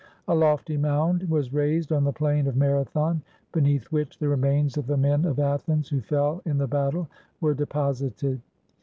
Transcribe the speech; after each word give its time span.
A 0.27 0.33
lofty 0.33 0.77
mound 0.77 1.29
was 1.29 1.53
raised 1.53 1.91
on 1.91 2.05
the 2.05 2.11
plain 2.11 2.47
of 2.47 2.55
Marathon, 2.55 3.21
beneath 3.51 3.85
which 3.91 4.17
the 4.17 4.27
remains 4.27 4.75
of 4.75 4.87
the 4.87 4.97
men 4.97 5.25
of 5.25 5.37
Athens 5.37 5.89
who 5.89 6.01
fell 6.01 6.41
in 6.43 6.57
the 6.57 6.65
battle 6.65 7.07
were 7.39 7.53
deposited. 7.53 8.41